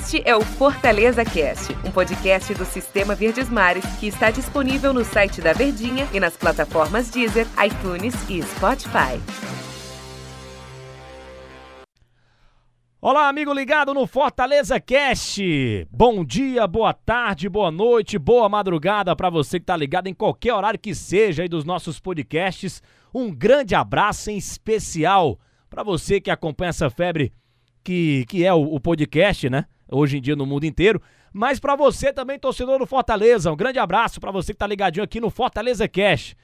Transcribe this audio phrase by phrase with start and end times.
[0.00, 5.04] Este é o Fortaleza Cast, um podcast do Sistema Verdes Mares que está disponível no
[5.04, 9.20] site da Verdinha e nas plataformas Deezer, iTunes e Spotify.
[12.98, 15.86] Olá, amigo ligado no Fortaleza Cast.
[15.90, 20.54] Bom dia, boa tarde, boa noite, boa madrugada para você que tá ligado em qualquer
[20.54, 22.82] horário que seja aí dos nossos podcasts.
[23.12, 25.38] Um grande abraço em especial
[25.68, 27.34] para você que acompanha essa febre
[27.84, 29.66] que, que é o, o podcast, né?
[29.90, 31.02] Hoje em dia no mundo inteiro.
[31.32, 35.04] Mas para você também, torcedor do Fortaleza, um grande abraço para você que tá ligadinho
[35.04, 36.36] aqui no Fortaleza Cash.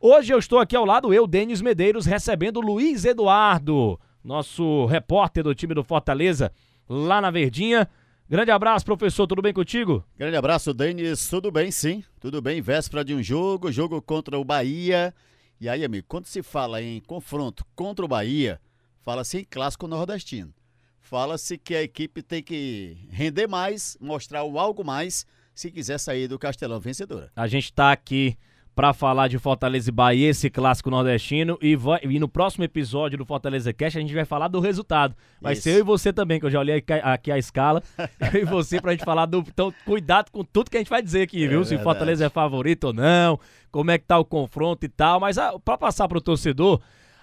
[0.00, 5.54] Hoje eu estou aqui ao lado, eu, Denis Medeiros, recebendo Luiz Eduardo, nosso repórter do
[5.54, 6.52] time do Fortaleza,
[6.88, 7.88] lá na Verdinha.
[8.28, 10.04] Grande abraço, professor, tudo bem contigo?
[10.18, 14.44] Grande abraço, Denis, tudo bem sim, tudo bem, véspera de um jogo, jogo contra o
[14.44, 15.14] Bahia.
[15.60, 18.60] E aí, amigo, quando se fala em confronto contra o Bahia,
[19.02, 20.52] fala-se em clássico nordestino
[21.02, 26.28] fala-se que a equipe tem que render mais, mostrar o algo mais, se quiser sair
[26.28, 27.30] do Castelão vencedora.
[27.36, 28.38] A gente está aqui
[28.74, 33.18] para falar de Fortaleza e Bahia, esse clássico nordestino, e, vai, e, no próximo episódio
[33.18, 35.14] do Fortaleza Cash a gente vai falar do resultado.
[35.40, 35.62] Vai Isso.
[35.62, 37.82] ser eu e você também, que eu já olhei aqui, aqui a escala,
[38.32, 39.40] eu e você pra gente falar do...
[39.40, 41.64] Então, cuidado com tudo que a gente vai dizer aqui, é viu?
[41.64, 43.38] Se Fortaleza é favorito ou não,
[43.70, 46.80] como é que tá o confronto e tal, mas ah, para passar pro torcedor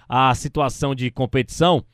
[0.08, 1.84] a situação de competição,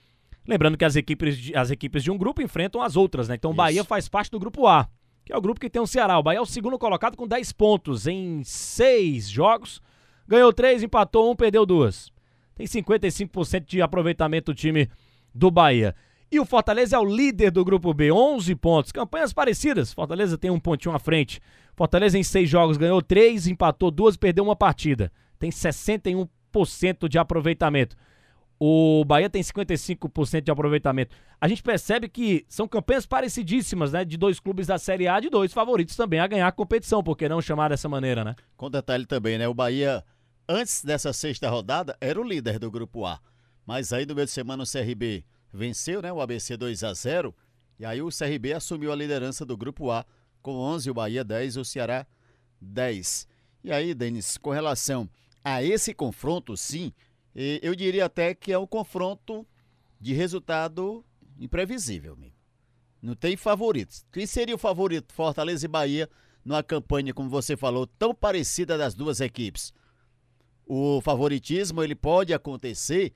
[0.47, 3.35] Lembrando que as equipes, as equipes de um grupo enfrentam as outras, né?
[3.35, 4.89] Então o Bahia faz parte do grupo A,
[5.25, 6.19] que é o grupo que tem o Ceará.
[6.19, 9.81] O Bahia é o segundo colocado com 10 pontos em 6 jogos.
[10.29, 12.13] Ganhou 3, empatou 1, perdeu 2.
[12.55, 14.89] Tem 55% de aproveitamento o time
[15.35, 15.95] do Bahia.
[16.31, 18.91] E o Fortaleza é o líder do grupo B, 11 pontos.
[18.91, 19.93] Campanhas parecidas.
[19.93, 21.41] Fortaleza tem um pontinho à frente.
[21.77, 25.13] Fortaleza em 6 jogos ganhou 3, empatou 2, perdeu uma partida.
[25.39, 27.97] Tem 61% de aproveitamento.
[28.59, 31.15] O Bahia tem 55% de aproveitamento.
[31.39, 34.05] A gente percebe que são campanhas parecidíssimas, né?
[34.05, 37.17] De dois clubes da Série A, de dois favoritos também a ganhar a competição, por
[37.17, 38.35] que não chamar dessa maneira, né?
[38.57, 39.47] Com detalhe também, né?
[39.47, 40.03] O Bahia,
[40.49, 43.21] antes dessa sexta rodada, era o líder do grupo A.
[43.67, 46.11] Mas aí no meio de semana o CRB venceu, né?
[46.11, 47.35] O ABC 2 a 0
[47.79, 50.07] E aí o CRB assumiu a liderança do grupo A
[50.41, 52.07] com 11, o Bahia 10, o Ceará
[52.61, 53.27] 10.
[53.65, 55.11] E aí, Denis, com relação
[55.43, 56.93] a esse confronto, sim,
[57.63, 59.47] eu diria até que é um confronto
[60.01, 61.05] de resultado
[61.39, 62.15] imprevisível.
[62.15, 62.35] Amigo.
[63.03, 64.07] Não tem favoritos.
[64.11, 65.13] Quem seria o favorito?
[65.13, 66.09] Fortaleza e Bahia,
[66.43, 69.73] numa campanha, como você falou, tão parecida das duas equipes.
[70.67, 73.13] O favoritismo ele pode acontecer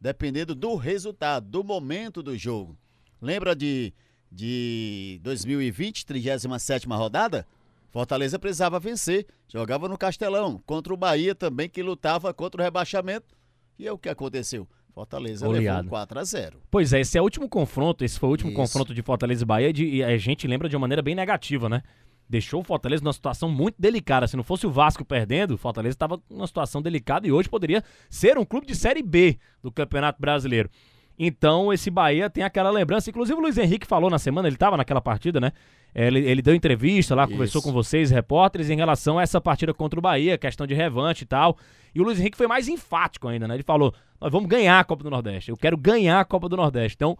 [0.00, 2.78] dependendo do resultado, do momento do jogo.
[3.20, 3.92] Lembra de,
[4.30, 7.46] de 2020, 37 rodada?
[7.90, 13.34] Fortaleza precisava vencer, jogava no Castelão, contra o Bahia também, que lutava contra o rebaixamento
[13.78, 14.68] e é o que aconteceu.
[14.94, 15.78] Fortaleza Oleado.
[15.78, 18.50] levou 4 a 0 Pois é, esse é o último confronto, esse foi o último
[18.50, 18.56] Isso.
[18.56, 21.68] confronto de Fortaleza e Bahia, de, e a gente lembra de uma maneira bem negativa,
[21.68, 21.82] né?
[22.28, 24.26] Deixou o Fortaleza numa situação muito delicada.
[24.26, 27.82] Se não fosse o Vasco perdendo, o Fortaleza estava numa situação delicada e hoje poderia
[28.08, 30.70] ser um clube de Série B do Campeonato Brasileiro.
[31.18, 33.10] Então, esse Bahia tem aquela lembrança.
[33.10, 35.52] Inclusive, o Luiz Henrique falou na semana, ele estava naquela partida, né?
[35.94, 37.32] Ele, ele deu entrevista lá, Isso.
[37.32, 41.22] conversou com vocês, repórteres, em relação a essa partida contra o Bahia, questão de revanche
[41.22, 41.56] e tal.
[41.94, 43.54] E o Luiz Henrique foi mais enfático ainda, né?
[43.54, 45.50] Ele falou: nós vamos ganhar a Copa do Nordeste.
[45.50, 46.96] Eu quero ganhar a Copa do Nordeste.
[46.96, 47.16] Então,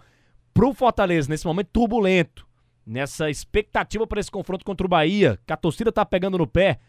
[0.53, 2.45] pro Fortaleza, nesse momento turbulento,
[2.85, 6.81] nessa expectativa para esse confronto contra o Bahia, que a torcida tá pegando no pé,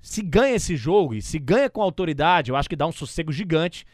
[0.00, 3.32] se ganha esse jogo e se ganha com autoridade, eu acho que dá um sossego
[3.32, 3.84] gigante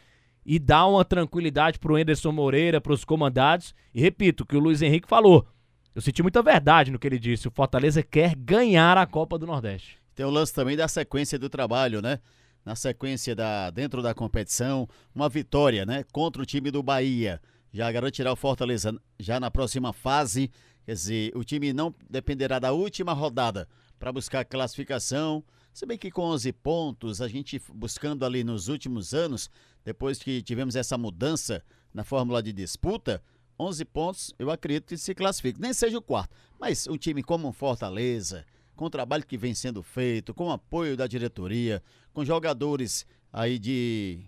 [0.45, 3.73] e dá uma tranquilidade pro Anderson Moreira, pros comandados.
[3.93, 5.47] E repito, o que o Luiz Henrique falou.
[5.93, 7.47] Eu senti muita verdade no que ele disse.
[7.47, 9.97] O Fortaleza quer ganhar a Copa do Nordeste.
[10.15, 12.19] Tem o lance também da sequência do trabalho, né?
[12.63, 17.41] Na sequência da dentro da competição, uma vitória, né, contra o time do Bahia.
[17.73, 20.51] Já garantirá o Fortaleza já na próxima fase.
[20.85, 25.43] Quer dizer, o time não dependerá da última rodada para buscar classificação.
[25.73, 29.49] Se bem que com 11 pontos, a gente buscando ali nos últimos anos,
[29.85, 33.23] depois que tivemos essa mudança na fórmula de disputa,
[33.57, 35.61] 11 pontos, eu acredito que se classifique.
[35.61, 38.45] Nem seja o quarto, mas um time como o Fortaleza,
[38.75, 41.81] com o trabalho que vem sendo feito, com o apoio da diretoria,
[42.13, 44.19] com jogadores aí de,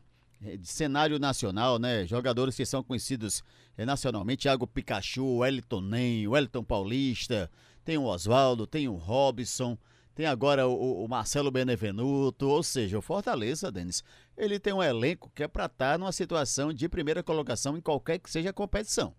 [0.42, 2.06] eh, de cenário nacional, né?
[2.06, 3.44] Jogadores que são conhecidos
[3.78, 7.52] eh, nacionalmente, Thiago Pikachu, Wellington Nem, Wellington Paulista,
[7.84, 9.78] tem o Oswaldo, tem o Robson,
[10.16, 14.04] tem agora o, o, Marcelo Benevenuto, ou seja, o Fortaleza, Denis,
[14.38, 17.82] ele tem um elenco que é para estar tá numa situação de primeira colocação em
[17.82, 19.14] qualquer que seja a competição.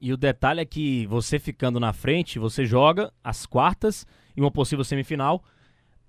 [0.00, 4.06] E o detalhe é que você ficando na frente, você joga as quartas
[4.36, 5.44] e uma possível semifinal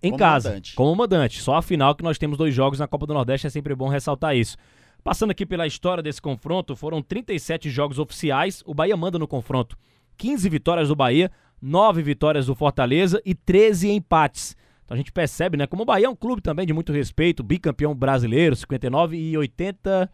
[0.02, 0.76] em como casa, mandante.
[0.76, 1.42] como mandante.
[1.42, 3.88] Só a final que nós temos dois jogos na Copa do Nordeste, é sempre bom
[3.88, 4.58] ressaltar isso.
[5.04, 9.78] Passando aqui pela história desse confronto, foram 37 jogos oficiais, o Bahia manda no confronto.
[10.18, 11.30] 15 vitórias do Bahia,
[11.64, 14.56] 9 vitórias do Fortaleza e 13 empates.
[14.84, 17.42] Então a gente percebe, né, como o Bahia é um clube também de muito respeito,
[17.42, 20.12] bicampeão brasileiro, 59 e 80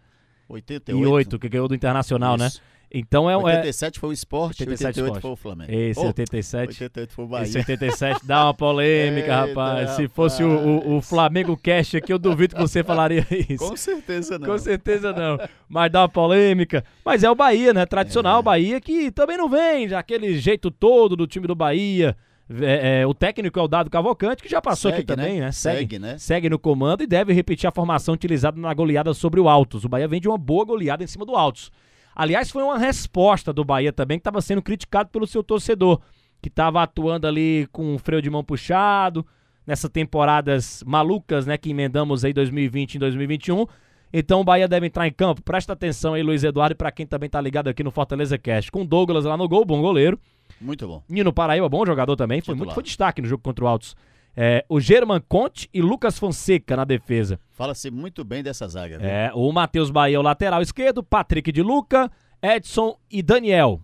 [0.47, 2.47] 88, que ganhou do Internacional, né?
[2.47, 2.59] Isso.
[2.59, 2.78] né?
[2.91, 3.99] Então é 87 é...
[3.99, 5.71] foi o esporte, 87 88 foi o Flamengo.
[5.71, 6.69] Esse, oh, 87.
[6.69, 7.43] 88 foi o Bahia.
[7.43, 9.91] Esse 87 dá uma polêmica, Eita, rapaz.
[9.91, 13.67] Se fosse o, o, o, Flamengo Cash aqui, eu duvido que você falaria isso.
[13.67, 14.47] Com certeza não.
[14.47, 15.37] Com certeza não.
[15.67, 16.83] Mas dá uma polêmica.
[17.05, 17.85] Mas é o Bahia, né?
[17.85, 18.43] Tradicional é.
[18.43, 22.17] Bahia, que também não vem aquele jeito todo do time do Bahia.
[22.61, 25.45] É, é, o técnico é o Dado Cavalcante, que já passou segue, aqui também, né?
[25.45, 25.51] né?
[25.51, 26.17] Segue, segue, né?
[26.17, 29.85] Segue no comando e deve repetir a formação utilizada na goleada sobre o Altos.
[29.85, 31.71] O Bahia vem de uma boa goleada em cima do Altos.
[32.19, 36.01] Aliás, foi uma resposta do Bahia também, que estava sendo criticado pelo seu torcedor,
[36.41, 39.25] que estava atuando ali com o freio de mão puxado,
[39.65, 43.65] nessas temporadas malucas, né, que emendamos aí 2020 e 2021.
[44.11, 45.41] Então o Bahia deve entrar em campo.
[45.41, 48.85] Presta atenção aí, Luiz Eduardo, para quem também tá ligado aqui no Fortaleza Cast, com
[48.85, 50.19] Douglas lá no gol, bom goleiro.
[50.59, 51.01] Muito bom.
[51.07, 53.95] Nino Paraíba, bom jogador também, foi muito foi destaque no jogo contra o Altos.
[54.35, 57.39] É, o German Conte e Lucas Fonseca na defesa.
[57.51, 58.97] Fala-se muito bem dessa zaga.
[58.97, 59.07] Viu?
[59.07, 62.09] É, o Matheus Bahia, o lateral esquerdo, Patrick de Luca,
[62.41, 63.81] Edson e Daniel.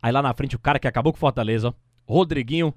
[0.00, 1.72] Aí lá na frente o cara que acabou com Fortaleza, ó,
[2.06, 2.72] Rodriguinho,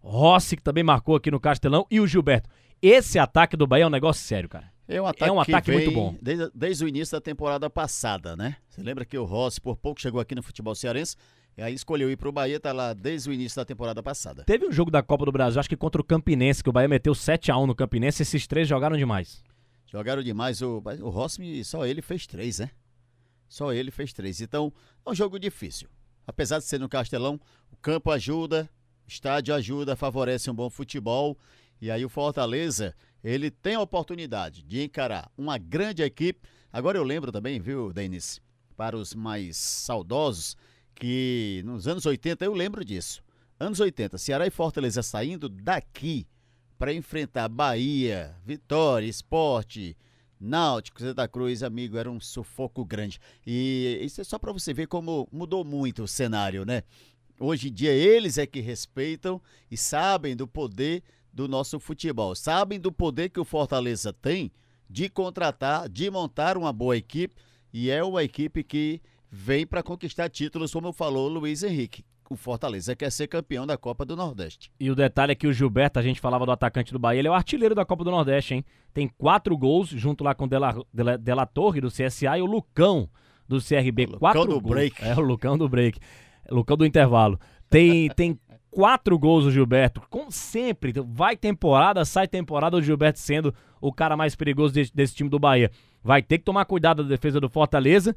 [0.00, 2.50] Rossi, que também marcou aqui no Castelão, e o Gilberto.
[2.82, 4.72] Esse ataque do Bahia é um negócio sério, cara.
[4.86, 6.14] É um ataque, é um ataque muito bom.
[6.20, 8.56] Desde, desde, o início da temporada passada, né?
[8.68, 11.16] Você lembra que o Rossi por pouco chegou aqui no futebol cearense?
[11.56, 14.42] E aí escolheu ir pro Bahia, tá lá desde o início da temporada passada.
[14.44, 16.88] Teve um jogo da Copa do Brasil, acho que contra o Campinense, que o Bahia
[16.88, 19.42] meteu 7 a 1 no Campinense, esses três jogaram demais.
[19.86, 22.70] Jogaram demais, o, o Rossi só ele fez três, né?
[23.48, 24.40] Só ele fez três.
[24.40, 24.72] Então,
[25.06, 25.88] é um jogo difícil.
[26.26, 27.40] Apesar de ser no Castelão,
[27.70, 28.68] o campo ajuda,
[29.06, 31.38] o estádio ajuda, favorece um bom futebol.
[31.80, 36.48] E aí o Fortaleza, ele tem a oportunidade de encarar uma grande equipe.
[36.72, 38.40] Agora eu lembro também, viu, Denis,
[38.76, 40.56] para os mais saudosos,
[40.94, 43.22] que nos anos 80, eu lembro disso.
[43.58, 46.26] Anos 80, Ceará e Fortaleza saindo daqui
[46.78, 49.96] para enfrentar Bahia, Vitória, Esporte,
[50.40, 53.20] Náutico, Santa Cruz, amigo, era um sufoco grande.
[53.46, 56.82] E isso é só para você ver como mudou muito o cenário, né?
[57.38, 59.40] Hoje em dia eles é que respeitam
[59.70, 61.02] e sabem do poder
[61.32, 64.52] do nosso futebol, sabem do poder que o Fortaleza tem
[64.88, 67.34] de contratar, de montar uma boa equipe
[67.72, 69.00] e é uma equipe que
[69.34, 72.04] vem para conquistar títulos, como falou Luiz Henrique.
[72.30, 74.70] O Fortaleza quer ser campeão da Copa do Nordeste.
[74.80, 77.28] E o detalhe é que o Gilberto, a gente falava do atacante do Bahia, ele
[77.28, 78.64] é o artilheiro da Copa do Nordeste, hein?
[78.94, 82.46] Tem quatro gols, junto lá com o Dela, Dela, Dela Torre, do CSA, e o
[82.46, 83.10] Lucão,
[83.46, 84.04] do CRB.
[84.04, 84.74] O Lucão quatro do gols.
[84.74, 85.04] break.
[85.04, 85.98] É, o Lucão do break.
[86.50, 87.38] Lucão do intervalo.
[87.68, 88.40] Tem, tem
[88.70, 90.00] quatro gols o Gilberto.
[90.08, 95.14] Como sempre, vai temporada, sai temporada, o Gilberto sendo o cara mais perigoso desse, desse
[95.14, 95.70] time do Bahia.
[96.02, 98.16] Vai ter que tomar cuidado da defesa do Fortaleza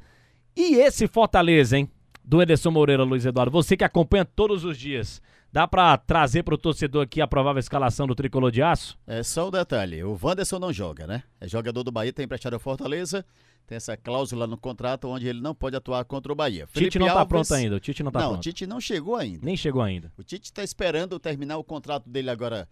[0.58, 1.88] e esse Fortaleza, hein?
[2.24, 3.50] Do Ederson Moreira, Luiz Eduardo.
[3.52, 5.22] Você que acompanha todos os dias.
[5.50, 8.98] Dá para trazer para o torcedor aqui a provável escalação do tricolor de aço?
[9.06, 11.22] É só o um detalhe: o Wanderson não joga, né?
[11.40, 13.24] É jogador do Bahia, tem emprestado ao Fortaleza,
[13.66, 16.66] tem essa cláusula no contrato onde ele não pode atuar contra o Bahia.
[16.66, 18.32] Tite Felipe não está pronto ainda, o Tite não está pronto.
[18.32, 19.40] Não, o Tite não chegou ainda.
[19.42, 20.12] Nem chegou ainda.
[20.18, 22.68] O Tite está esperando terminar o contrato dele agora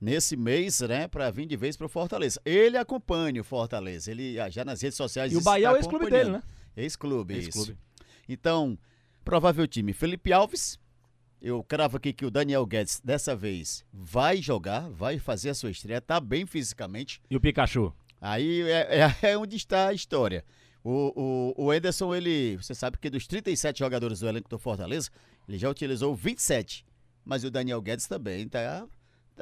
[0.00, 2.40] nesse mês, né, para vir de vez para o Fortaleza.
[2.44, 6.08] Ele acompanha o Fortaleza, ele já nas redes sociais E o Bahia é o ex-clube
[6.08, 6.42] dele, né?
[6.76, 7.76] Ex-clube, ex-clube.
[8.28, 8.78] Então,
[9.24, 10.78] provável time: Felipe Alves.
[11.42, 15.70] Eu cravo aqui que o Daniel Guedes, dessa vez, vai jogar, vai fazer a sua
[15.70, 17.18] estreia, tá bem fisicamente.
[17.30, 17.94] E o Pikachu?
[18.20, 20.44] Aí é, é, é onde está a história.
[20.84, 22.56] O, o, o Ederson, ele.
[22.56, 25.10] Você sabe que dos 37 jogadores do elenco do Fortaleza,
[25.48, 26.84] ele já utilizou 27.
[27.24, 28.86] Mas o Daniel Guedes também tá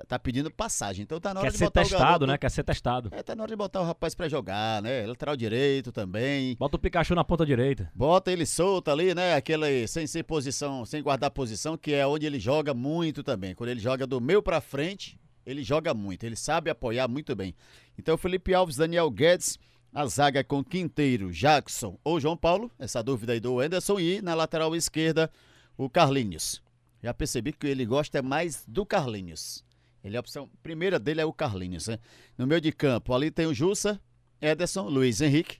[0.06, 1.02] Tá, pedindo passagem.
[1.02, 2.38] Então tá na hora Quer de botar testado, o garoto, né?
[2.38, 3.08] Quer ser testado.
[3.12, 5.06] É, tá na hora de botar o rapaz para jogar, né?
[5.06, 6.56] Lateral direito também.
[6.56, 7.90] Bota o Pikachu na ponta direita.
[7.94, 9.34] Bota ele solto ali, né?
[9.34, 13.54] Aquele sem ser posição, sem guardar posição, que é onde ele joga muito também.
[13.54, 17.54] Quando ele joga do meio para frente, ele joga muito, ele sabe apoiar muito bem.
[17.98, 19.58] Então Felipe Alves, Daniel Guedes,
[19.94, 24.34] a zaga com Quinteiro, Jackson ou João Paulo, essa dúvida aí do Anderson e na
[24.34, 25.30] lateral esquerda
[25.76, 26.62] o Carlinhos.
[27.02, 29.64] Já percebi que ele gosta mais do Carlinhos.
[30.02, 31.98] Ele é a opção primeira dele é o Carlinhos, né?
[32.36, 34.00] No meio de campo, ali tem o Jussa,
[34.40, 35.58] Ederson, Luiz Henrique.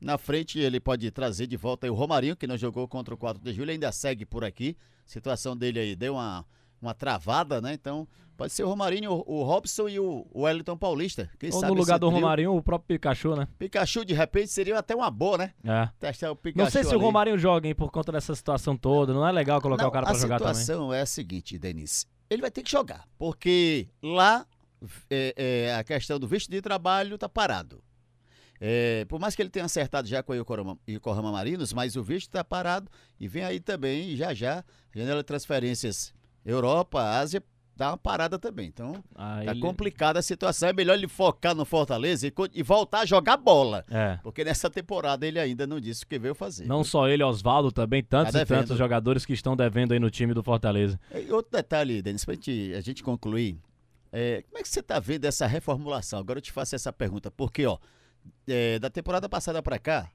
[0.00, 3.42] Na frente ele pode trazer de volta o Romarinho, que não jogou contra o 4
[3.42, 4.76] de julho, ainda segue por aqui.
[5.04, 6.46] A situação dele aí deu uma,
[6.80, 7.74] uma travada, né?
[7.74, 8.06] Então,
[8.38, 11.28] pode ser o Romarinho, o, Robson e o, Wellington Paulista.
[11.38, 12.20] Quem Ou sabe no lugar do trio.
[12.20, 13.46] Romarinho, o próprio Pikachu, né?
[13.58, 15.52] Pikachu, de repente, seria até uma boa, né?
[15.62, 15.90] É.
[15.98, 16.96] Testar o Pikachu Não sei se ali.
[16.96, 19.12] o Romarinho joga, hein, por conta dessa situação toda.
[19.12, 20.52] Não é legal colocar não, o cara pra jogar também.
[20.52, 24.46] A situação é a seguinte, Denise ele vai ter que jogar, porque lá
[25.10, 27.82] é, é, a questão do visto de trabalho está parado.
[28.60, 32.28] É, por mais que ele tenha acertado já com o Yokohama Marinos, mas o visto
[32.28, 34.64] está parado e vem aí também, já já,
[34.94, 36.12] janela de transferências
[36.44, 37.42] Europa, Ásia,
[37.78, 38.66] dá uma parada também.
[38.66, 40.68] Então, aí tá complicada a situação.
[40.68, 43.84] É melhor ele focar no Fortaleza e, e voltar a jogar bola.
[43.88, 44.18] É.
[44.20, 46.66] Porque nessa temporada ele ainda não disse o que veio fazer.
[46.66, 50.10] Não só ele, Oswaldo também, tantos tá e tantos jogadores que estão devendo aí no
[50.10, 50.98] time do Fortaleza.
[51.14, 53.56] E outro detalhe, Denis, pra gente, a gente concluir,
[54.10, 56.18] é, como é que você tá vendo essa reformulação?
[56.18, 57.78] Agora eu te faço essa pergunta, porque, ó,
[58.48, 60.10] é, da temporada passada para cá,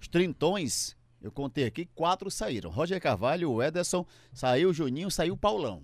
[0.00, 2.70] os trintões, eu contei aqui, quatro saíram.
[2.70, 5.82] Roger Carvalho, o Ederson, saiu o Juninho, saiu o Paulão.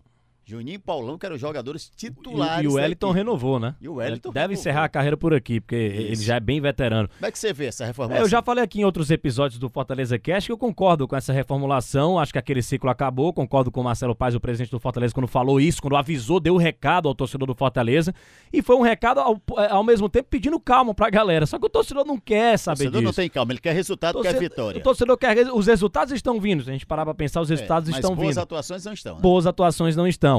[0.48, 2.62] Juninho e Paulão, que eram jogadores titulares.
[2.62, 3.74] E, e o Wellington renovou, né?
[3.80, 4.60] E o Wellington Deve renovou.
[4.60, 6.00] encerrar a carreira por aqui, porque Isso.
[6.00, 7.08] ele já é bem veterano.
[7.08, 8.22] Como é que você vê essa reformulação?
[8.22, 11.16] É, eu já falei aqui em outros episódios do Fortaleza Cast que eu concordo com
[11.16, 12.16] essa reformulação.
[12.16, 13.32] Acho que aquele ciclo acabou.
[13.32, 16.54] Concordo com o Marcelo Paz, o presidente do Fortaleza, quando falou isso, quando avisou, deu
[16.54, 18.14] o um recado ao torcedor do Fortaleza.
[18.52, 21.44] E foi um recado ao, é, ao mesmo tempo pedindo calma pra galera.
[21.44, 22.88] Só que o torcedor não quer saber disso.
[22.88, 23.04] O torcedor disso.
[23.04, 24.78] não tem calma, ele quer resultado, torcedor, quer vitória.
[24.78, 25.52] O torcedor quer.
[25.52, 26.62] Os resultados estão vindo.
[26.62, 28.34] Se a gente parar pra pensar, os é, resultados é, estão boas vindo.
[28.36, 29.14] Boas atuações não estão.
[29.16, 29.20] Né?
[29.20, 30.35] Boas atuações não estão.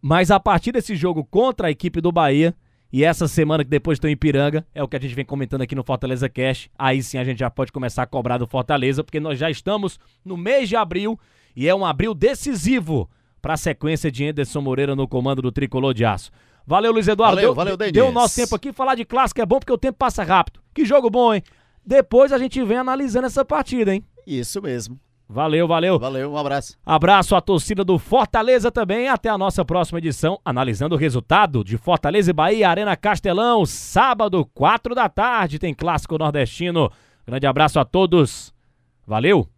[0.00, 2.54] Mas a partir desse jogo contra a equipe do Bahia,
[2.92, 5.62] e essa semana que depois estão em Piranga, é o que a gente vem comentando
[5.62, 6.68] aqui no Fortaleza Cash.
[6.76, 9.98] Aí sim a gente já pode começar a cobrar do Fortaleza, porque nós já estamos
[10.24, 11.18] no mês de abril
[11.54, 13.08] e é um abril decisivo
[13.40, 16.30] para a sequência de Anderson Moreira no comando do Tricolor de Aço.
[16.66, 17.36] Valeu, Luiz Eduardo.
[17.36, 17.92] Valeu, deu, valeu, Denis.
[17.92, 18.72] Deu o nosso tempo aqui.
[18.72, 20.60] Falar de clássico é bom porque o tempo passa rápido.
[20.74, 21.42] Que jogo bom, hein?
[21.84, 24.04] Depois a gente vem analisando essa partida, hein?
[24.26, 24.98] Isso mesmo.
[25.32, 25.96] Valeu, valeu.
[25.96, 26.76] Valeu, um abraço.
[26.84, 29.06] Abraço à torcida do Fortaleza também.
[29.06, 34.44] Até a nossa próxima edição, analisando o resultado de Fortaleza e Bahia, Arena Castelão, sábado,
[34.52, 36.90] quatro da tarde, tem clássico nordestino.
[37.24, 38.52] Grande abraço a todos.
[39.06, 39.48] Valeu.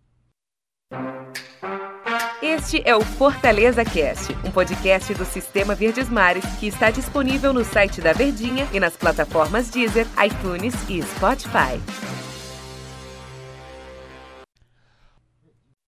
[2.43, 7.65] Este é o Fortaleza Cast, um podcast do Sistema Verdes Mares que está disponível no
[7.65, 11.81] site da Verdinha e nas plataformas Deezer, iTunes e Spotify.